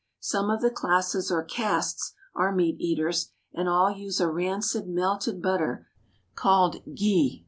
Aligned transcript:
Some 0.23 0.49
of 0.49 0.61
the 0.61 0.71
classes 0.71 1.31
or 1.31 1.43
castes 1.43 2.15
are 2.33 2.51
meat 2.51 2.77
eaters, 2.79 3.33
and 3.53 3.69
all 3.69 3.91
use 3.95 4.19
a 4.19 4.27
rancid 4.27 4.87
melted 4.87 5.43
butter 5.43 5.85
called 6.33 6.77
ghee. 6.95 7.39